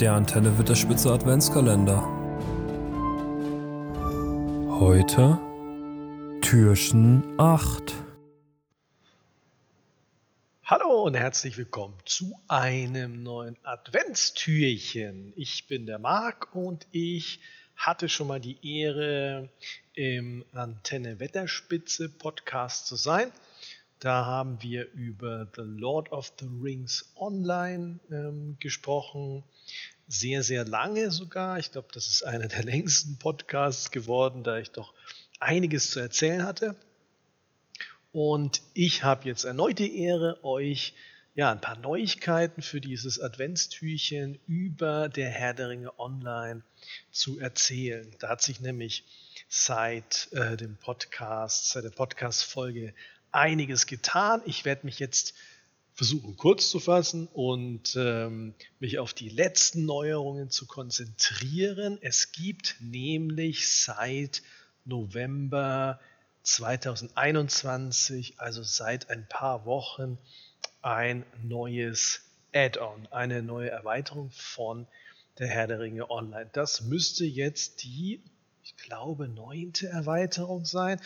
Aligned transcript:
der 0.00 0.14
Antenne 0.14 0.56
wird 0.58 0.68
der 0.68 0.74
Spitze 0.74 1.10
Adventskalender. 1.12 2.02
Heute 4.80 5.38
Türchen 6.40 7.22
8. 7.38 7.94
Hallo 10.64 11.02
und 11.04 11.14
herzlich 11.14 11.58
willkommen 11.58 11.94
zu 12.04 12.34
einem 12.48 13.22
neuen 13.22 13.56
Adventstürchen. 13.62 15.32
Ich 15.36 15.66
bin 15.68 15.86
der 15.86 15.98
Marc 15.98 16.54
und 16.54 16.86
ich 16.90 17.40
hatte 17.76 18.08
schon 18.08 18.28
mal 18.28 18.40
die 18.40 18.58
Ehre, 18.62 19.48
im 19.94 20.44
Antenne 20.52 21.20
Wetterspitze 21.20 22.08
Podcast 22.08 22.86
zu 22.86 22.96
sein. 22.96 23.30
Da 24.02 24.26
haben 24.26 24.60
wir 24.60 24.90
über 24.94 25.46
The 25.54 25.62
Lord 25.62 26.10
of 26.10 26.32
the 26.40 26.48
Rings 26.60 27.12
Online 27.14 28.00
ähm, 28.10 28.56
gesprochen. 28.58 29.44
Sehr, 30.08 30.42
sehr 30.42 30.64
lange 30.64 31.12
sogar. 31.12 31.60
Ich 31.60 31.70
glaube, 31.70 31.86
das 31.94 32.08
ist 32.08 32.24
einer 32.24 32.48
der 32.48 32.64
längsten 32.64 33.16
Podcasts 33.20 33.92
geworden, 33.92 34.42
da 34.42 34.58
ich 34.58 34.72
doch 34.72 34.92
einiges 35.38 35.92
zu 35.92 36.00
erzählen 36.00 36.42
hatte. 36.42 36.74
Und 38.10 38.62
ich 38.74 39.04
habe 39.04 39.28
jetzt 39.28 39.44
erneut 39.44 39.78
die 39.78 39.96
Ehre, 40.00 40.42
euch 40.42 40.94
ja, 41.36 41.52
ein 41.52 41.60
paar 41.60 41.78
Neuigkeiten 41.78 42.60
für 42.60 42.80
dieses 42.80 43.20
Adventstürchen 43.20 44.40
über 44.48 45.10
der 45.10 45.30
Herr 45.30 45.54
der 45.54 45.68
Ringe 45.68 45.96
Online 46.00 46.64
zu 47.12 47.38
erzählen. 47.38 48.12
Da 48.18 48.30
hat 48.30 48.42
sich 48.42 48.60
nämlich 48.60 49.04
seit 49.48 50.28
äh, 50.32 50.56
dem 50.56 50.76
Podcast, 50.76 51.70
seit 51.70 51.84
der 51.84 51.90
Podcast-Folge 51.90 52.94
einiges 53.32 53.86
getan. 53.86 54.42
Ich 54.46 54.64
werde 54.64 54.86
mich 54.86 54.98
jetzt 54.98 55.34
versuchen 55.94 56.36
kurz 56.36 56.70
zu 56.70 56.80
fassen 56.80 57.28
und 57.32 57.96
ähm, 57.96 58.54
mich 58.80 58.98
auf 58.98 59.12
die 59.12 59.28
letzten 59.28 59.84
Neuerungen 59.84 60.50
zu 60.50 60.66
konzentrieren. 60.66 61.98
Es 62.00 62.32
gibt 62.32 62.76
nämlich 62.80 63.68
seit 63.70 64.42
November 64.84 66.00
2021, 66.44 68.40
also 68.40 68.62
seit 68.62 69.10
ein 69.10 69.26
paar 69.28 69.64
Wochen, 69.64 70.18
ein 70.80 71.24
neues 71.42 72.22
Add-on, 72.52 73.06
eine 73.10 73.42
neue 73.42 73.70
Erweiterung 73.70 74.30
von 74.30 74.86
der 75.38 75.46
Herr 75.48 75.66
der 75.66 75.80
Ringe 75.80 76.10
Online. 76.10 76.50
Das 76.52 76.82
müsste 76.82 77.24
jetzt 77.24 77.82
die, 77.84 78.20
ich 78.62 78.76
glaube, 78.76 79.28
neunte 79.28 79.88
Erweiterung 79.88 80.64
sein. 80.64 81.00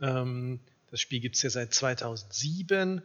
Ähm, 0.00 0.60
das 0.94 1.00
Spiel 1.00 1.18
gibt 1.18 1.34
es 1.34 1.42
ja 1.42 1.50
seit 1.50 1.74
2007, 1.74 3.02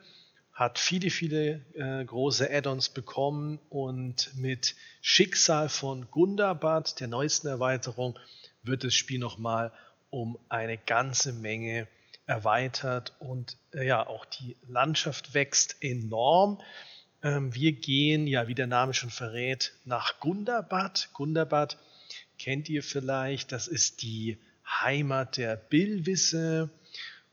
hat 0.54 0.78
viele, 0.78 1.10
viele 1.10 1.66
äh, 1.74 2.06
große 2.06 2.48
Add-ons 2.48 2.90
bekommen 2.90 3.58
und 3.70 4.30
mit 4.36 4.76
Schicksal 5.02 5.70
von 5.70 6.06
Gundabad, 6.12 7.00
der 7.00 7.08
neuesten 7.08 7.48
Erweiterung, 7.48 8.20
wird 8.62 8.84
das 8.84 8.94
Spiel 8.94 9.18
nochmal 9.18 9.72
um 10.12 10.38
eine 10.50 10.78
ganze 10.78 11.34
Menge 11.34 11.88
erweitert 12.28 13.14
und 13.18 13.58
äh, 13.74 13.88
ja, 13.88 14.06
auch 14.06 14.26
die 14.26 14.56
Landschaft 14.68 15.34
wächst 15.34 15.78
enorm. 15.82 16.62
Ähm, 17.24 17.56
wir 17.56 17.72
gehen, 17.72 18.28
ja, 18.28 18.48
wie 18.48 18.54
der 18.54 18.68
Name 18.68 18.94
schon 18.94 19.10
verrät, 19.10 19.74
nach 19.84 20.20
Gundabad. 20.20 21.10
Gundabad 21.14 21.80
kennt 22.38 22.70
ihr 22.70 22.84
vielleicht, 22.84 23.52
das 23.52 23.68
ist 23.68 24.04
die 24.04 24.38
Heimat 24.64 25.38
der 25.38 25.56
Billwisse 25.56 26.70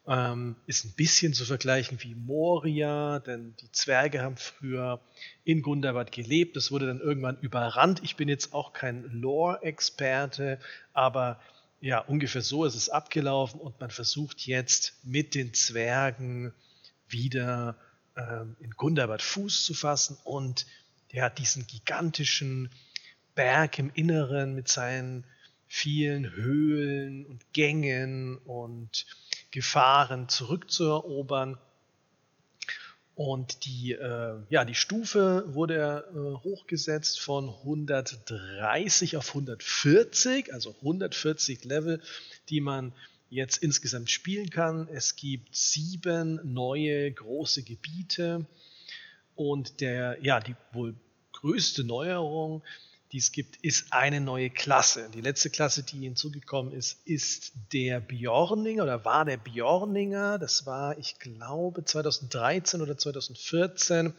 ähm, 0.08 0.56
ist 0.66 0.84
ein 0.84 0.92
bisschen 0.92 1.34
zu 1.34 1.44
vergleichen 1.44 1.98
wie 2.02 2.14
Moria, 2.14 3.18
denn 3.18 3.54
die 3.60 3.72
Zwerge 3.72 4.22
haben 4.22 4.36
früher 4.36 5.00
in 5.44 5.62
Gundabad 5.62 6.12
gelebt. 6.12 6.56
Das 6.56 6.70
wurde 6.70 6.86
dann 6.86 7.00
irgendwann 7.00 7.38
überrannt. 7.40 8.00
Ich 8.04 8.16
bin 8.16 8.28
jetzt 8.28 8.52
auch 8.54 8.72
kein 8.72 9.04
Lore-Experte, 9.10 10.60
aber 10.92 11.40
ja, 11.80 11.98
ungefähr 11.98 12.42
so 12.42 12.64
ist 12.64 12.74
es 12.74 12.88
abgelaufen 12.88 13.60
und 13.60 13.80
man 13.80 13.90
versucht 13.90 14.46
jetzt 14.46 14.94
mit 15.02 15.34
den 15.34 15.52
Zwergen 15.54 16.52
wieder 17.08 17.76
ähm, 18.16 18.56
in 18.60 18.70
Gundabad 18.70 19.22
Fuß 19.22 19.64
zu 19.64 19.74
fassen 19.74 20.16
und 20.24 20.66
ja, 21.10 21.28
diesen 21.30 21.66
gigantischen 21.66 22.70
Berg 23.34 23.78
im 23.78 23.90
Inneren 23.94 24.54
mit 24.54 24.68
seinen 24.68 25.24
vielen 25.68 26.32
Höhlen 26.32 27.26
und 27.26 27.52
Gängen 27.52 28.38
und 28.38 29.06
Gefahren 29.56 30.28
zurückzuerobern. 30.28 31.56
Und 33.14 33.64
die, 33.64 33.92
äh, 33.92 34.34
ja, 34.50 34.66
die 34.66 34.74
Stufe 34.74 35.44
wurde 35.54 36.04
äh, 36.14 36.44
hochgesetzt 36.44 37.18
von 37.18 37.48
130 37.48 39.16
auf 39.16 39.28
140, 39.28 40.52
also 40.52 40.74
140 40.82 41.64
Level, 41.64 42.02
die 42.50 42.60
man 42.60 42.92
jetzt 43.30 43.62
insgesamt 43.62 44.10
spielen 44.10 44.50
kann. 44.50 44.88
Es 44.92 45.16
gibt 45.16 45.56
sieben 45.56 46.38
neue 46.44 47.10
große 47.10 47.62
Gebiete 47.62 48.44
und 49.36 49.80
der, 49.80 50.18
ja, 50.20 50.38
die 50.38 50.54
wohl 50.72 50.94
größte 51.32 51.82
Neuerung 51.82 52.62
die 53.12 53.18
es 53.18 53.32
gibt, 53.32 53.56
ist 53.64 53.92
eine 53.92 54.20
neue 54.20 54.50
Klasse. 54.50 55.08
Die 55.14 55.20
letzte 55.20 55.50
Klasse, 55.50 55.82
die 55.82 56.00
hinzugekommen 56.00 56.72
ist, 56.72 56.98
ist 57.06 57.52
der 57.72 58.00
Bjorninger 58.00 58.82
oder 58.82 59.04
war 59.04 59.24
der 59.24 59.36
Bjorninger. 59.36 60.38
Das 60.38 60.66
war, 60.66 60.98
ich 60.98 61.18
glaube, 61.18 61.84
2013 61.84 62.80
oder 62.80 62.98
2014. 62.98 64.12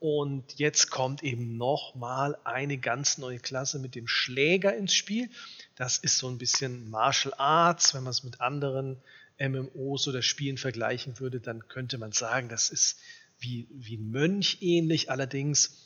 Und 0.00 0.58
jetzt 0.58 0.90
kommt 0.90 1.22
eben 1.22 1.56
nochmal 1.56 2.36
eine 2.44 2.78
ganz 2.78 3.18
neue 3.18 3.38
Klasse 3.38 3.78
mit 3.78 3.94
dem 3.94 4.06
Schläger 4.06 4.74
ins 4.76 4.94
Spiel. 4.94 5.30
Das 5.76 5.98
ist 5.98 6.18
so 6.18 6.28
ein 6.28 6.38
bisschen 6.38 6.90
Martial 6.90 7.34
Arts. 7.38 7.94
Wenn 7.94 8.04
man 8.04 8.10
es 8.10 8.24
mit 8.24 8.40
anderen 8.40 8.98
MMOs 9.38 10.08
oder 10.08 10.22
Spielen 10.22 10.58
vergleichen 10.58 11.18
würde, 11.20 11.40
dann 11.40 11.68
könnte 11.68 11.98
man 11.98 12.12
sagen, 12.12 12.48
das 12.48 12.70
ist 12.70 12.98
wie, 13.38 13.66
wie 13.70 13.96
Mönch 13.96 14.58
ähnlich. 14.60 15.10
Allerdings 15.10 15.76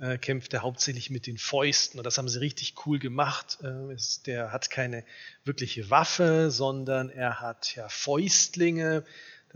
äh, 0.00 0.18
kämpft 0.18 0.52
er 0.52 0.62
hauptsächlich 0.62 1.10
mit 1.10 1.26
den 1.26 1.38
Fäusten. 1.38 1.98
Und 1.98 2.04
das 2.04 2.18
haben 2.18 2.28
sie 2.28 2.40
richtig 2.40 2.74
cool 2.86 2.98
gemacht. 2.98 3.58
Äh, 3.62 3.94
ist, 3.94 4.26
der 4.26 4.52
hat 4.52 4.70
keine 4.70 5.04
wirkliche 5.44 5.90
Waffe, 5.90 6.50
sondern 6.50 7.10
er 7.10 7.40
hat 7.40 7.74
ja 7.76 7.88
Fäustlinge. 7.88 9.04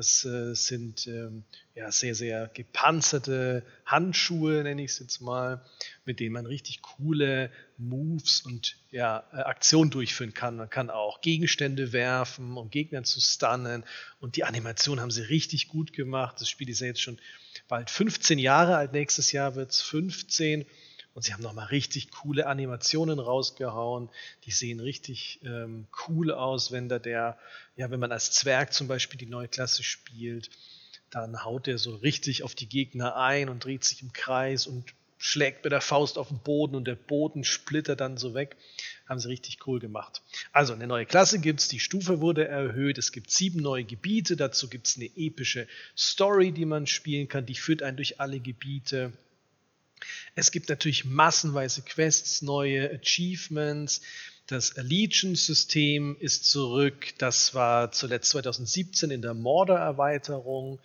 Das 0.01 0.25
äh, 0.25 0.55
sind 0.55 1.07
ähm, 1.09 1.45
ja 1.75 1.93
sehr, 1.93 2.15
sehr 2.15 2.51
gepanzerte 2.55 3.63
Handschuhe, 3.85 4.63
nenne 4.63 4.83
ich 4.83 4.93
es 4.93 4.99
jetzt 4.99 5.21
mal, 5.21 5.63
mit 6.07 6.21
denen 6.21 6.33
man 6.33 6.47
richtig 6.47 6.81
coole 6.81 7.51
Moves 7.77 8.41
und 8.41 8.79
ja, 8.91 9.25
äh, 9.35 9.41
Aktionen 9.43 9.91
durchführen 9.91 10.33
kann. 10.33 10.57
Man 10.57 10.71
kann 10.71 10.89
auch 10.89 11.21
Gegenstände 11.21 11.93
werfen, 11.93 12.57
um 12.57 12.71
Gegner 12.71 13.03
zu 13.03 13.21
stunnen. 13.21 13.85
Und 14.21 14.37
die 14.37 14.45
Animation 14.45 15.01
haben 15.01 15.11
sie 15.11 15.21
richtig 15.21 15.69
gut 15.69 15.93
gemacht. 15.93 16.41
Das 16.41 16.49
Spiel 16.49 16.71
ist 16.71 16.81
ja 16.81 16.87
jetzt 16.87 17.03
schon 17.03 17.19
bald 17.69 17.91
15 17.91 18.39
Jahre 18.39 18.77
alt. 18.77 18.95
Nächstes 18.95 19.33
Jahr 19.33 19.55
wird 19.55 19.73
es 19.73 19.83
15. 19.83 20.65
Und 21.21 21.25
sie 21.25 21.35
haben 21.35 21.43
nochmal 21.43 21.67
richtig 21.67 22.11
coole 22.11 22.47
Animationen 22.47 23.19
rausgehauen. 23.19 24.09
Die 24.47 24.53
sehen 24.53 24.81
richtig 24.81 25.39
ähm, 25.45 25.87
cool 26.09 26.33
aus, 26.33 26.73
wenn 26.73 26.89
da 26.89 26.99
der, 26.99 27.37
ja, 27.77 27.91
wenn 27.91 28.01
man 28.01 28.11
als 28.11 28.31
Zwerg 28.31 28.73
zum 28.73 28.89
Beispiel 28.89 29.19
die 29.19 29.27
neue 29.27 29.47
Klasse 29.47 29.83
spielt, 29.83 30.49
dann 31.11 31.45
haut 31.45 31.67
der 31.67 31.77
so 31.77 31.95
richtig 31.97 32.43
auf 32.43 32.55
die 32.55 32.71
Gegner 32.71 33.17
ein 33.17 33.51
und 33.51 33.63
dreht 33.63 33.85
sich 33.85 34.01
im 34.01 34.15
Kreis 34.15 34.67
und 34.67 34.95
schlägt 35.19 35.63
mit 35.63 35.75
der 35.75 35.83
Faust 35.83 36.17
auf 36.17 36.29
den 36.29 36.39
Boden 36.39 36.75
und 36.75 36.87
der 36.87 36.95
Boden 36.95 37.45
splittert 37.45 38.01
dann 38.01 38.17
so 38.17 38.33
weg. 38.33 38.57
Haben 39.07 39.21
sie 39.21 39.29
richtig 39.29 39.67
cool 39.67 39.79
gemacht. 39.79 40.23
Also 40.53 40.73
eine 40.73 40.87
neue 40.87 41.05
Klasse 41.05 41.39
gibt 41.39 41.61
es, 41.61 41.69
die 41.69 41.81
Stufe 41.81 42.23
wurde 42.23 42.49
erhöht, 42.49 42.97
es 42.97 43.13
gibt 43.13 43.31
sieben 43.31 43.61
neue 43.61 43.85
Gebiete, 43.85 44.39
dazu 44.39 44.71
gibt 44.71 44.87
es 44.87 44.97
eine 44.97 45.11
epische 45.17 45.69
Story, 45.95 46.51
die 46.51 46.65
man 46.65 46.87
spielen 46.87 47.29
kann, 47.29 47.45
die 47.45 47.57
führt 47.57 47.83
einen 47.83 47.99
durch 47.99 48.21
alle 48.21 48.41
Gebiete. 48.41 49.13
Es 50.35 50.51
gibt 50.51 50.69
natürlich 50.69 51.05
massenweise 51.05 51.83
Quests, 51.83 52.43
neue 52.43 52.91
Achievements. 52.91 54.01
Das 54.47 54.77
Allegiance-System 54.77 56.17
ist 56.19 56.45
zurück. 56.45 57.15
Das 57.19 57.55
war 57.55 57.93
zuletzt 57.93 58.31
2017 58.31 59.11
in 59.11 59.23
der 59.23 59.35
Mordor-Erweiterung 59.35 60.81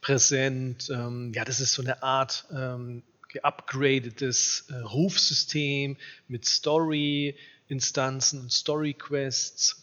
präsent. 0.00 0.88
Ähm, 0.90 1.32
ja, 1.34 1.44
das 1.44 1.60
ist 1.60 1.72
so 1.72 1.82
eine 1.82 2.02
Art 2.02 2.46
ähm, 2.52 3.02
geupgradetes 3.28 4.66
äh, 4.68 4.74
Rufsystem 4.76 5.96
mit 6.28 6.44
Story-Instanzen 6.44 8.40
und 8.40 8.52
Story-Quests. 8.52 9.82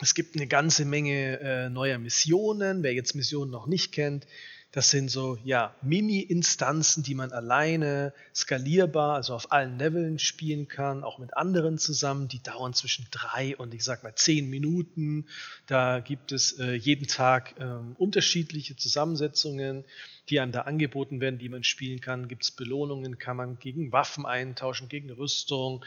Es 0.00 0.14
gibt 0.14 0.34
eine 0.34 0.46
ganze 0.46 0.84
Menge 0.84 1.38
äh, 1.40 1.68
neuer 1.70 1.98
Missionen. 1.98 2.82
Wer 2.82 2.94
jetzt 2.94 3.14
Missionen 3.14 3.50
noch 3.50 3.66
nicht 3.66 3.92
kennt, 3.92 4.26
das 4.74 4.90
sind 4.90 5.08
so 5.08 5.38
ja, 5.44 5.72
Mini-Instanzen, 5.82 7.04
die 7.04 7.14
man 7.14 7.30
alleine 7.30 8.12
skalierbar, 8.34 9.14
also 9.14 9.32
auf 9.32 9.52
allen 9.52 9.78
Leveln 9.78 10.18
spielen 10.18 10.66
kann, 10.66 11.04
auch 11.04 11.18
mit 11.18 11.36
anderen 11.36 11.78
zusammen. 11.78 12.26
Die 12.26 12.42
dauern 12.42 12.74
zwischen 12.74 13.06
drei 13.12 13.56
und 13.56 13.72
ich 13.72 13.84
sag 13.84 14.02
mal 14.02 14.16
zehn 14.16 14.50
Minuten. 14.50 15.26
Da 15.68 16.00
gibt 16.00 16.32
es 16.32 16.58
äh, 16.58 16.72
jeden 16.72 17.06
Tag 17.06 17.54
äh, 17.60 17.64
unterschiedliche 17.98 18.74
Zusammensetzungen. 18.74 19.84
die 20.28 20.40
einem 20.40 20.50
da 20.50 20.62
angeboten 20.62 21.20
werden, 21.20 21.38
die 21.38 21.50
man 21.50 21.62
spielen 21.62 22.00
kann. 22.00 22.26
Gibt 22.26 22.42
es 22.42 22.50
Belohnungen, 22.50 23.18
kann 23.18 23.36
man 23.36 23.60
gegen 23.60 23.92
Waffen 23.92 24.26
eintauschen, 24.26 24.88
gegen 24.88 25.10
Rüstung, 25.10 25.84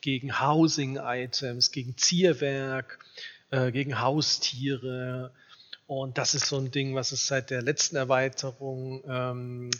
gegen 0.00 0.40
Housing-Items, 0.40 1.72
gegen 1.72 1.98
Zierwerk, 1.98 3.00
äh, 3.50 3.70
gegen 3.70 4.00
Haustiere. 4.00 5.32
Und 5.90 6.18
das 6.18 6.36
ist 6.36 6.46
so 6.46 6.56
ein 6.56 6.70
Ding, 6.70 6.94
was 6.94 7.10
es 7.10 7.26
seit 7.26 7.50
der 7.50 7.62
letzten 7.62 7.96
Erweiterung 7.96 9.02
ähm, 9.08 9.70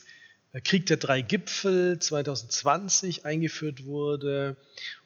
Krieg 0.65 0.87
der 0.87 0.97
drei 0.97 1.23
Gipfel 1.23 2.01
2020 2.01 3.25
eingeführt 3.25 3.85
wurde. 3.85 4.57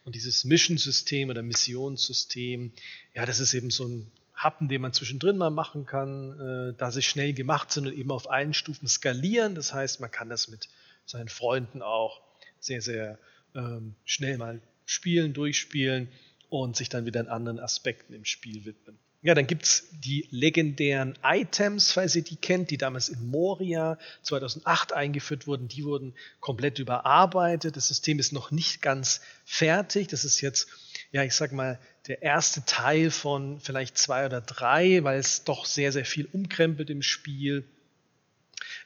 Und 0.05 0.15
dieses 0.15 0.45
Mission-System 0.45 1.29
oder 1.29 1.43
Missionssystem, 1.43 2.73
ja, 3.13 3.27
das 3.27 3.39
ist 3.39 3.53
eben 3.53 3.71
so 3.71 3.85
ein 3.85 4.11
Happen, 4.35 4.71
den 4.71 4.81
man 4.81 4.95
zwischendrin 4.95 5.37
mal 5.37 5.51
machen 5.51 5.85
kann, 5.85 6.41
äh, 6.41 6.75
da 6.79 6.91
sie 6.91 7.03
schnell 7.03 7.35
gemacht 7.35 7.71
sind 7.71 7.87
und 7.87 7.93
eben 7.93 8.11
auf 8.11 8.31
allen 8.31 8.55
Stufen 8.55 8.89
skalieren. 8.89 9.55
Das 9.55 9.75
heißt, 9.75 10.01
man 10.01 10.11
kann 10.11 10.31
das 10.31 10.49
mit 10.49 10.71
seinen 11.05 11.29
Freunden 11.29 11.83
auch 11.83 12.23
sehr, 12.61 12.81
sehr 12.81 13.19
ähm, 13.55 13.95
schnell 14.07 14.39
mal 14.39 14.63
spielen, 14.87 15.35
durchspielen 15.35 16.09
und 16.49 16.77
sich 16.77 16.89
dann 16.89 17.05
wieder 17.05 17.31
anderen 17.31 17.61
Aspekten 17.61 18.15
im 18.15 18.25
Spiel 18.25 18.65
widmen. 18.65 18.99
Ja, 19.25 19.35
dann 19.35 19.47
gibt 19.47 19.65
es 19.65 19.89
die 19.91 20.29
legendären 20.31 21.19
Items, 21.23 21.93
falls 21.93 22.15
ihr 22.15 22.23
die 22.23 22.37
kennt, 22.37 22.71
die 22.71 22.77
damals 22.77 23.09
in 23.09 23.27
Moria 23.27 23.99
2008 24.21 24.93
eingeführt 24.93 25.47
wurden. 25.47 25.67
Die 25.67 25.83
wurden 25.87 26.15
komplett 26.41 26.79
überarbeitet. 26.79 27.75
Das 27.75 27.89
System 27.89 28.19
ist 28.19 28.35
noch 28.35 28.51
nicht 28.51 28.83
ganz 28.83 29.23
fertig. 29.47 30.09
Das 30.09 30.27
ist 30.27 30.43
jetzt, 30.43 30.69
ja, 31.11 31.25
ich 31.25 31.35
sag 31.35 31.53
mal, 31.53 31.79
der 32.07 32.21
erste 32.21 32.67
Teil 32.67 33.11
von 33.11 33.61
vielleicht 33.61 33.97
zwei 33.97 34.27
oder 34.27 34.43
drei, 34.43 35.03
weil 35.05 35.19
es 35.19 35.45
doch 35.45 35.65
sehr, 35.65 35.91
sehr 35.91 36.05
viel 36.05 36.29
umkrempelt 36.31 36.91
im 36.91 37.01
Spiel. 37.01 37.65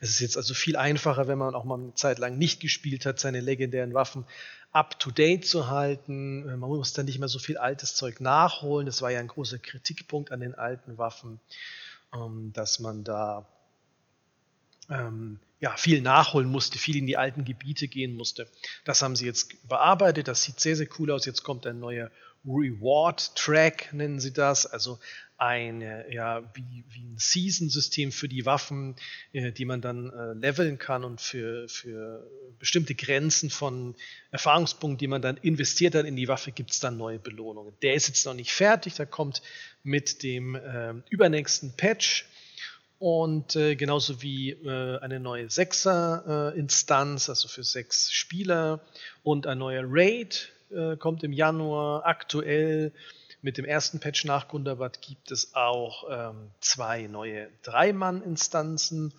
Es 0.00 0.10
ist 0.10 0.20
jetzt 0.20 0.36
also 0.36 0.54
viel 0.54 0.76
einfacher, 0.76 1.28
wenn 1.28 1.38
man 1.38 1.54
auch 1.54 1.64
mal 1.64 1.78
eine 1.78 1.94
Zeit 1.94 2.19
lang 2.19 2.38
nicht 2.38 2.60
gespielt 2.60 3.06
hat, 3.06 3.19
seine 3.19 3.40
legendären 3.40 3.94
Waffen 3.94 4.25
up-to-date 4.72 5.46
zu 5.46 5.69
halten. 5.69 6.44
Man 6.44 6.60
muss 6.60 6.92
dann 6.92 7.06
nicht 7.06 7.19
mehr 7.19 7.28
so 7.28 7.38
viel 7.38 7.56
altes 7.56 7.94
Zeug 7.94 8.20
nachholen. 8.20 8.86
Das 8.86 9.02
war 9.02 9.10
ja 9.10 9.20
ein 9.20 9.28
großer 9.28 9.58
Kritikpunkt 9.58 10.30
an 10.30 10.40
den 10.40 10.54
alten 10.54 10.98
Waffen, 10.98 11.40
ähm, 12.14 12.52
dass 12.52 12.78
man 12.78 13.04
da 13.04 13.46
ähm, 14.90 15.38
ja, 15.60 15.76
viel 15.76 16.02
nachholen 16.02 16.48
musste, 16.48 16.78
viel 16.78 16.96
in 16.96 17.06
die 17.06 17.16
alten 17.16 17.44
Gebiete 17.44 17.88
gehen 17.88 18.14
musste. 18.14 18.46
Das 18.84 19.02
haben 19.02 19.16
sie 19.16 19.26
jetzt 19.26 19.52
überarbeitet. 19.64 20.28
Das 20.28 20.42
sieht 20.42 20.60
sehr, 20.60 20.76
sehr 20.76 20.88
cool 20.98 21.10
aus. 21.10 21.26
Jetzt 21.26 21.42
kommt 21.42 21.66
ein 21.66 21.81
neuer 21.81 22.10
Reward 22.44 23.34
Track, 23.34 23.92
nennen 23.92 24.20
sie 24.20 24.32
das. 24.32 24.66
Also 24.66 24.98
ein, 25.38 25.81
ja, 26.11 26.43
wie, 26.55 26.85
wie 26.88 27.05
ein 27.05 27.17
Season-System 27.17 28.11
für 28.11 28.29
die 28.29 28.44
Waffen, 28.44 28.96
äh, 29.32 29.52
die 29.52 29.64
man 29.64 29.81
dann 29.81 30.11
äh, 30.11 30.32
leveln 30.35 30.79
kann 30.79 31.05
und 31.05 31.20
für, 31.20 31.69
für 31.69 32.29
bestimmte 32.58 32.96
Grenzen 32.96 33.49
von 33.49 33.94
Erfahrungspunkten, 34.32 34.99
die 34.99 35.06
man 35.06 35.23
dann 35.23 35.37
investiert 35.37 35.94
hat 35.94 36.06
in 36.06 36.17
die 36.17 36.29
Waffe, 36.29 36.50
gibt 36.50 36.73
es 36.73 36.81
dann 36.81 36.96
neue 36.96 37.20
Belohnungen. 37.20 37.73
Der 37.82 37.94
ist 37.94 38.08
jetzt 38.08 38.26
noch 38.26 38.35
nicht 38.35 38.52
fertig, 38.52 38.94
der 38.94 39.06
kommt 39.06 39.40
mit 39.85 40.25
dem 40.25 40.56
äh, 40.56 40.94
übernächsten 41.08 41.73
Patch 41.76 42.26
und 42.99 43.55
äh, 43.55 43.76
genauso 43.76 44.23
wie 44.23 44.50
äh, 44.50 44.99
eine 44.99 45.20
neue 45.20 45.49
Sechser-Instanz, 45.49 47.29
also 47.29 47.46
für 47.46 47.62
sechs 47.62 48.11
Spieler 48.11 48.81
und 49.23 49.46
ein 49.46 49.58
neuer 49.58 49.84
Raid 49.87 50.50
äh, 50.70 50.96
kommt 50.96 51.23
im 51.23 51.32
Januar 51.32 52.05
aktuell 52.06 52.93
mit 53.40 53.58
dem 53.58 53.64
ersten 53.64 54.00
Patch 54.00 54.25
nach 54.25 54.49
Gundabad 54.49 55.00
gibt 55.00 55.31
es 55.31 55.55
auch 55.55 56.05
ähm, 56.11 56.50
zwei 56.61 57.02
neue 57.02 57.49
Dreimann-Instanzen, 57.62 59.14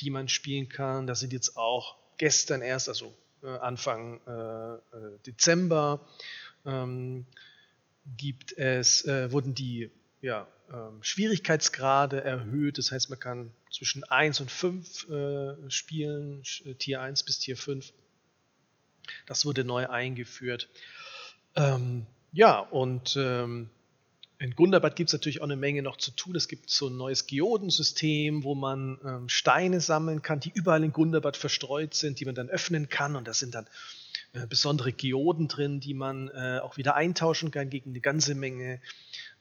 die 0.00 0.10
man 0.10 0.28
spielen 0.28 0.68
kann. 0.68 1.06
Das 1.06 1.20
sind 1.20 1.32
jetzt 1.32 1.56
auch 1.56 1.96
gestern 2.16 2.62
erst, 2.62 2.88
also 2.88 3.12
äh, 3.42 3.48
Anfang 3.48 4.20
äh, 4.26 4.74
äh 4.74 5.18
Dezember, 5.26 6.00
ähm, 6.64 7.26
gibt 8.16 8.56
es, 8.56 9.04
äh, 9.04 9.30
wurden 9.30 9.54
die 9.54 9.90
ja, 10.22 10.46
ähm, 10.72 11.02
Schwierigkeitsgrade 11.02 12.22
erhöht. 12.22 12.78
Das 12.78 12.90
heißt, 12.90 13.10
man 13.10 13.18
kann 13.18 13.52
zwischen 13.70 14.04
1 14.04 14.40
und 14.40 14.50
5 14.50 15.10
äh, 15.10 15.70
spielen, 15.70 16.42
äh, 16.64 16.74
Tier 16.74 17.00
1 17.00 17.24
bis 17.24 17.38
Tier 17.38 17.56
5. 17.56 17.92
Das 19.26 19.44
wurde 19.44 19.64
neu 19.64 19.88
eingeführt. 19.88 20.68
Ähm, 21.56 22.06
ja, 22.32 22.58
und 22.58 23.16
ähm, 23.16 23.68
in 24.38 24.56
Gundabad 24.56 24.96
gibt 24.96 25.10
es 25.10 25.12
natürlich 25.12 25.40
auch 25.40 25.44
eine 25.44 25.56
Menge 25.56 25.82
noch 25.82 25.96
zu 25.96 26.10
tun. 26.10 26.34
Es 26.34 26.48
gibt 26.48 26.68
so 26.68 26.88
ein 26.88 26.96
neues 26.96 27.28
Geodensystem, 27.28 28.42
wo 28.42 28.56
man 28.56 28.98
ähm, 29.04 29.28
Steine 29.28 29.80
sammeln 29.80 30.20
kann, 30.20 30.40
die 30.40 30.50
überall 30.52 30.82
in 30.82 30.92
Gundabad 30.92 31.36
verstreut 31.36 31.94
sind, 31.94 32.18
die 32.18 32.24
man 32.24 32.34
dann 32.34 32.48
öffnen 32.48 32.88
kann. 32.88 33.14
Und 33.14 33.28
da 33.28 33.34
sind 33.34 33.54
dann 33.54 33.68
äh, 34.32 34.46
besondere 34.48 34.92
Geoden 34.92 35.46
drin, 35.46 35.78
die 35.78 35.94
man 35.94 36.28
äh, 36.28 36.58
auch 36.60 36.76
wieder 36.76 36.96
eintauschen 36.96 37.52
kann 37.52 37.70
gegen 37.70 37.90
eine 37.90 38.00
ganze 38.00 38.34
Menge 38.34 38.80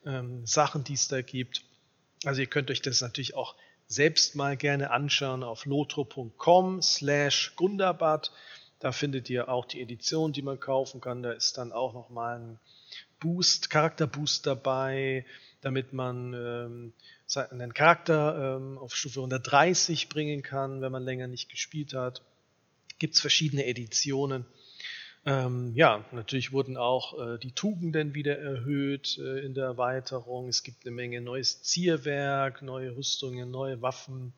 ähm, 0.06 0.46
Sachen, 0.46 0.84
die 0.84 0.94
es 0.94 1.08
da 1.08 1.22
gibt. 1.22 1.64
Also 2.24 2.42
ihr 2.42 2.48
könnt 2.48 2.70
euch 2.70 2.84
das 2.84 3.02
natürlich 3.02 3.36
auch 3.36 3.56
selbst 3.88 4.36
mal 4.36 4.56
gerne 4.56 4.92
anschauen 4.92 5.44
auf 5.44 5.66
lotro.com 5.66 6.82
slash 6.84 7.54
Gundabad. 7.56 8.32
Da 8.80 8.92
findet 8.92 9.30
ihr 9.30 9.50
auch 9.50 9.66
die 9.66 9.82
Edition, 9.82 10.32
die 10.32 10.44
man 10.44 10.60
kaufen 10.60 11.02
kann. 11.02 11.24
Da 11.24 11.32
ist 11.32 11.58
dann 11.58 11.72
auch 11.72 11.94
nochmal 11.94 12.40
ein 12.40 12.60
Boost, 13.21 13.69
Charakterboost 13.69 14.45
dabei, 14.45 15.25
damit 15.62 15.94
man 15.94 16.33
ähm, 16.33 16.94
einen 17.51 17.73
Charakter 17.73 18.57
ähm, 18.57 18.77
auf 18.77 18.94
Stufe 18.94 19.19
130 19.19 20.09
bringen 20.09 20.41
kann, 20.41 20.81
wenn 20.81 20.91
man 20.91 21.03
länger 21.03 21.27
nicht 21.27 21.50
gespielt 21.50 21.94
hat. 21.94 22.21
Gibt 23.00 23.15
es 23.15 23.21
verschiedene 23.21 23.65
Editionen. 23.65 24.45
Ähm, 25.23 25.73
ja, 25.75 26.03
natürlich 26.12 26.51
wurden 26.51 26.77
auch 26.77 27.19
äh, 27.19 27.38
die 27.38 27.51
Tugenden 27.51 28.15
wieder 28.15 28.39
erhöht 28.39 29.19
äh, 29.19 29.45
in 29.45 29.53
der 29.53 29.65
Erweiterung. 29.65 30.47
Es 30.47 30.63
gibt 30.63 30.83
eine 30.85 30.95
Menge 30.95 31.21
neues 31.21 31.62
Zierwerk, 31.62 32.63
neue 32.63 32.95
Rüstungen, 32.95 33.51
neue 33.51 33.83
Waffen. 33.83 34.33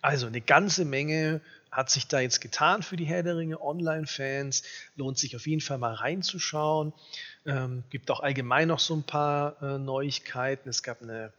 Also 0.00 0.26
eine 0.26 0.40
ganze 0.40 0.84
Menge 0.84 1.40
hat 1.70 1.88
sich 1.88 2.08
da 2.08 2.18
jetzt 2.18 2.40
getan 2.40 2.82
für 2.82 2.96
die 2.96 3.04
Herr 3.04 3.22
der 3.22 3.36
Ringe 3.36 3.60
Online-Fans. 3.60 4.64
Lohnt 4.96 5.18
sich 5.18 5.36
auf 5.36 5.46
jeden 5.46 5.60
Fall 5.60 5.78
mal 5.78 5.94
reinzuschauen. 5.94 6.92
Ähm, 7.46 7.84
gibt 7.90 8.10
auch 8.10 8.20
allgemein 8.20 8.68
noch 8.68 8.80
so 8.80 8.94
ein 8.94 9.04
paar 9.04 9.62
äh, 9.62 9.78
Neuigkeiten. 9.78 10.68
Es 10.68 10.82
gab 10.82 11.00
eine 11.00 11.32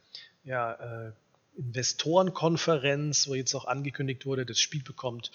ja, 0.46 1.08
äh, 1.08 1.12
Investorenkonferenz, 1.58 3.28
wo 3.28 3.36
jetzt 3.36 3.54
auch 3.56 3.66
angekündigt 3.66 4.26
wurde, 4.26 4.46
das 4.46 4.60
Spiel 4.60 4.84
bekommt 4.84 5.32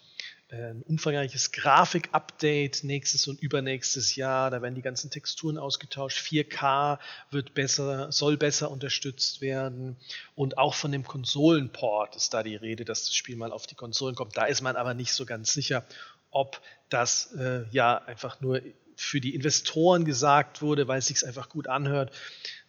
ein 0.53 0.83
umfangreiches 0.83 1.53
Grafik-Update 1.53 2.85
nächstes 2.85 3.29
und 3.29 3.41
übernächstes 3.41 4.17
Jahr. 4.17 4.51
Da 4.51 4.63
werden 4.63 4.75
die 4.75 4.83
ganzen 4.83 5.11
Texturen 5.11 5.59
ausgetauscht. 5.59 6.19
4K 6.19 6.99
wird 7.31 7.55
besser, 7.55 8.11
soll 8.11 8.37
besser 8.37 8.71
unterstützt 8.71 9.41
werden. 9.41 9.97
Und 10.35 10.59
auch 10.59 10.75
von 10.75 10.93
dem 10.93 11.05
Konsolenport 11.05 12.17
ist 12.17 12.35
da 12.35 12.43
die 12.43 12.57
Rede, 12.57 12.85
dass 12.85 13.05
das 13.05 13.15
Spiel 13.15 13.37
mal 13.37 13.53
auf 13.53 13.67
die 13.67 13.75
Konsolen 13.77 14.15
kommt. 14.15 14.37
Da 14.37 14.47
ist 14.47 14.61
man 14.61 14.77
aber 14.77 14.95
nicht 14.95 15.13
so 15.13 15.25
ganz 15.25 15.53
sicher, 15.53 15.85
ob 16.31 16.61
das 16.89 17.33
äh, 17.35 17.65
ja 17.71 17.99
einfach 17.99 18.41
nur 18.41 18.61
für 18.97 19.21
die 19.21 19.35
Investoren 19.35 20.05
gesagt 20.05 20.61
wurde, 20.61 20.87
weil 20.87 20.99
es 20.99 21.07
sich 21.07 21.27
einfach 21.27 21.49
gut 21.49 21.69
anhört, 21.69 22.13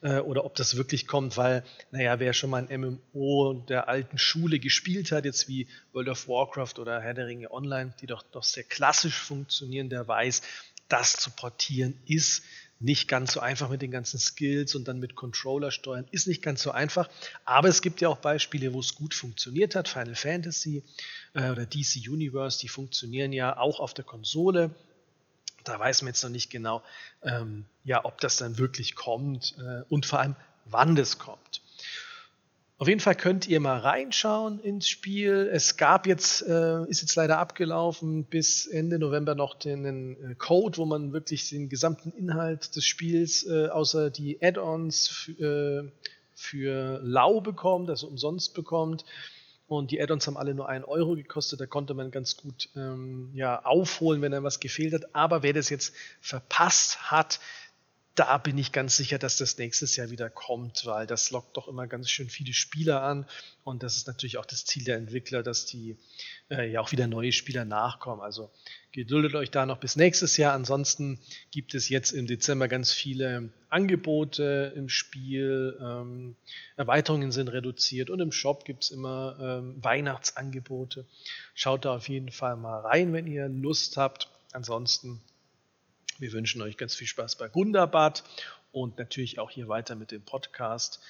äh, 0.01 0.19
oder 0.19 0.45
ob 0.45 0.55
das 0.55 0.75
wirklich 0.75 1.07
kommt, 1.07 1.37
weil, 1.37 1.63
naja, 1.91 2.19
wer 2.19 2.33
schon 2.33 2.49
mal 2.49 2.67
ein 2.67 2.81
MMO 3.13 3.65
der 3.67 3.87
alten 3.87 4.17
Schule 4.17 4.59
gespielt 4.59 5.11
hat, 5.11 5.25
jetzt 5.25 5.47
wie 5.47 5.67
World 5.93 6.09
of 6.09 6.27
Warcraft 6.27 6.79
oder 6.79 7.01
Herr 7.01 7.13
der 7.13 7.27
Ringe 7.27 7.51
Online, 7.51 7.93
die 8.01 8.07
doch, 8.07 8.23
doch 8.23 8.43
sehr 8.43 8.63
klassisch 8.63 9.19
funktionieren, 9.19 9.89
der 9.89 10.07
weiß, 10.07 10.41
das 10.87 11.13
zu 11.13 11.31
portieren 11.31 11.97
ist 12.05 12.43
nicht 12.81 13.07
ganz 13.07 13.33
so 13.33 13.39
einfach 13.39 13.69
mit 13.69 13.81
den 13.81 13.91
ganzen 13.91 14.19
Skills 14.19 14.75
und 14.75 14.87
dann 14.87 14.99
mit 14.99 15.15
Controller 15.15 15.71
steuern, 15.71 16.07
ist 16.11 16.27
nicht 16.27 16.41
ganz 16.41 16.63
so 16.63 16.71
einfach. 16.71 17.09
Aber 17.45 17.69
es 17.69 17.81
gibt 17.81 18.01
ja 18.01 18.09
auch 18.09 18.17
Beispiele, 18.17 18.73
wo 18.73 18.79
es 18.79 18.95
gut 18.95 19.13
funktioniert 19.13 19.75
hat. 19.75 19.87
Final 19.87 20.15
Fantasy 20.15 20.83
äh, 21.33 21.51
oder 21.51 21.65
DC 21.65 22.09
Universe, 22.09 22.59
die 22.59 22.67
funktionieren 22.67 23.33
ja 23.33 23.57
auch 23.57 23.79
auf 23.79 23.93
der 23.93 24.03
Konsole 24.03 24.71
da 25.63 25.79
weiß 25.79 26.01
man 26.01 26.09
jetzt 26.09 26.23
noch 26.23 26.29
nicht 26.29 26.49
genau, 26.49 26.81
ähm, 27.23 27.65
ja, 27.83 28.05
ob 28.05 28.19
das 28.21 28.37
dann 28.37 28.57
wirklich 28.57 28.95
kommt 28.95 29.55
äh, 29.59 29.83
und 29.89 30.05
vor 30.05 30.19
allem, 30.19 30.35
wann 30.65 30.95
das 30.95 31.19
kommt. 31.19 31.61
Auf 32.81 32.87
jeden 32.87 32.99
Fall 32.99 33.13
könnt 33.13 33.47
ihr 33.47 33.59
mal 33.59 33.77
reinschauen 33.77 34.59
ins 34.59 34.89
Spiel. 34.89 35.47
Es 35.53 35.77
gab 35.77 36.07
jetzt, 36.07 36.41
äh, 36.41 36.83
ist 36.87 37.01
jetzt 37.01 37.15
leider 37.15 37.37
abgelaufen, 37.37 38.23
bis 38.23 38.65
Ende 38.65 38.97
November 38.97 39.35
noch 39.35 39.53
den, 39.53 39.83
den 39.83 40.31
äh, 40.31 40.33
Code, 40.33 40.79
wo 40.79 40.85
man 40.85 41.13
wirklich 41.13 41.47
den 41.49 41.69
gesamten 41.69 42.11
Inhalt 42.11 42.75
des 42.75 42.83
Spiels, 42.83 43.45
äh, 43.45 43.67
außer 43.67 44.09
die 44.09 44.39
Add-ons 44.41 45.29
äh, 45.39 45.83
für 46.33 46.99
lau 47.03 47.39
bekommt, 47.39 47.87
also 47.91 48.07
umsonst 48.07 48.55
bekommt. 48.55 49.05
Und 49.71 49.91
die 49.91 50.01
Add-ons 50.01 50.27
haben 50.27 50.35
alle 50.35 50.53
nur 50.53 50.67
einen 50.67 50.83
Euro 50.83 51.15
gekostet. 51.15 51.61
Da 51.61 51.65
konnte 51.65 51.93
man 51.93 52.11
ganz 52.11 52.35
gut 52.35 52.67
ähm, 52.75 53.29
ja, 53.33 53.63
aufholen, 53.63 54.21
wenn 54.21 54.33
einem 54.33 54.43
was 54.43 54.59
gefehlt 54.59 54.93
hat. 54.93 55.15
Aber 55.15 55.43
wer 55.43 55.53
das 55.53 55.69
jetzt 55.69 55.95
verpasst 56.19 57.09
hat, 57.09 57.39
da 58.15 58.37
bin 58.37 58.57
ich 58.57 58.73
ganz 58.73 58.97
sicher, 58.97 59.17
dass 59.17 59.37
das 59.37 59.57
nächstes 59.57 59.95
Jahr 59.95 60.09
wieder 60.09 60.29
kommt, 60.29 60.85
weil 60.85 61.07
das 61.07 61.31
lockt 61.31 61.55
doch 61.55 61.69
immer 61.69 61.87
ganz 61.87 62.09
schön 62.09 62.29
viele 62.29 62.53
Spieler 62.53 63.03
an. 63.03 63.25
Und 63.63 63.83
das 63.83 63.95
ist 63.95 64.07
natürlich 64.07 64.37
auch 64.37 64.45
das 64.45 64.65
Ziel 64.65 64.83
der 64.83 64.97
Entwickler, 64.97 65.43
dass 65.43 65.65
die 65.65 65.97
äh, 66.49 66.69
ja 66.69 66.81
auch 66.81 66.91
wieder 66.91 67.07
neue 67.07 67.31
Spieler 67.31 67.63
nachkommen. 67.63 68.21
Also 68.21 68.51
geduldet 68.91 69.35
euch 69.35 69.49
da 69.49 69.65
noch 69.65 69.77
bis 69.77 69.95
nächstes 69.95 70.35
Jahr. 70.35 70.53
Ansonsten 70.53 71.19
gibt 71.51 71.73
es 71.73 71.87
jetzt 71.87 72.11
im 72.11 72.27
Dezember 72.27 72.67
ganz 72.67 72.91
viele 72.91 73.49
Angebote 73.69 74.73
im 74.75 74.89
Spiel. 74.89 75.77
Ähm, 75.79 76.35
Erweiterungen 76.75 77.31
sind 77.31 77.47
reduziert 77.47 78.09
und 78.09 78.19
im 78.19 78.33
Shop 78.33 78.65
gibt 78.65 78.83
es 78.83 78.91
immer 78.91 79.37
ähm, 79.39 79.81
Weihnachtsangebote. 79.81 81.05
Schaut 81.53 81.85
da 81.85 81.95
auf 81.95 82.09
jeden 82.09 82.31
Fall 82.31 82.57
mal 82.57 82.81
rein, 82.81 83.13
wenn 83.13 83.27
ihr 83.27 83.47
Lust 83.47 83.95
habt. 83.95 84.27
Ansonsten 84.51 85.21
wir 86.21 86.31
wünschen 86.33 86.61
euch 86.61 86.77
ganz 86.77 86.93
viel 86.93 87.07
Spaß 87.07 87.35
bei 87.35 87.49
Gundabad 87.49 88.23
und 88.71 88.99
natürlich 88.99 89.39
auch 89.39 89.49
hier 89.49 89.67
weiter 89.67 89.95
mit 89.95 90.11
dem 90.11 90.21
Podcast. 90.21 91.01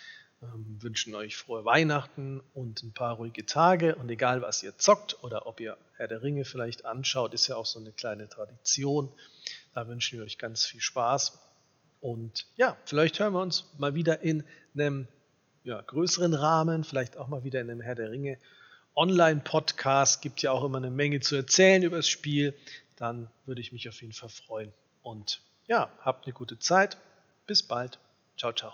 Ähm, 0.41 0.77
wünschen 0.79 1.13
euch 1.15 1.35
frohe 1.35 1.65
Weihnachten 1.65 2.41
und 2.53 2.81
ein 2.81 2.93
paar 2.93 3.15
ruhige 3.15 3.45
Tage. 3.45 3.95
Und 3.95 4.09
egal, 4.09 4.41
was 4.41 4.63
ihr 4.63 4.77
zockt 4.77 5.21
oder 5.21 5.47
ob 5.47 5.59
ihr 5.59 5.77
Herr 5.97 6.07
der 6.07 6.23
Ringe 6.23 6.45
vielleicht 6.45 6.85
anschaut, 6.85 7.33
ist 7.33 7.47
ja 7.47 7.57
auch 7.57 7.65
so 7.65 7.77
eine 7.77 7.91
kleine 7.91 8.29
Tradition. 8.29 9.11
Da 9.73 9.85
wünschen 9.89 10.17
wir 10.17 10.25
euch 10.25 10.37
ganz 10.37 10.65
viel 10.65 10.79
Spaß. 10.79 11.37
Und 11.99 12.47
ja, 12.55 12.77
vielleicht 12.85 13.19
hören 13.19 13.33
wir 13.33 13.41
uns 13.41 13.65
mal 13.77 13.93
wieder 13.93 14.21
in 14.21 14.45
einem 14.73 15.09
ja, 15.65 15.81
größeren 15.81 16.33
Rahmen, 16.33 16.85
vielleicht 16.85 17.17
auch 17.17 17.27
mal 17.27 17.43
wieder 17.43 17.59
in 17.59 17.69
einem 17.69 17.81
Herr 17.81 17.95
der 17.95 18.11
Ringe 18.11 18.37
Online-Podcast. 18.95 20.21
Gibt 20.21 20.41
ja 20.41 20.53
auch 20.53 20.63
immer 20.63 20.77
eine 20.77 20.89
Menge 20.89 21.19
zu 21.19 21.35
erzählen 21.35 21.83
über 21.83 21.97
das 21.97 22.07
Spiel. 22.07 22.55
Dann 22.95 23.29
würde 23.45 23.59
ich 23.59 23.73
mich 23.73 23.89
auf 23.89 24.01
jeden 24.01 24.13
Fall 24.13 24.29
freuen. 24.29 24.71
Und 25.03 25.41
ja, 25.67 25.89
habt 26.01 26.25
eine 26.25 26.33
gute 26.33 26.59
Zeit. 26.59 26.97
Bis 27.47 27.63
bald. 27.63 27.99
Ciao, 28.37 28.53
ciao. 28.53 28.73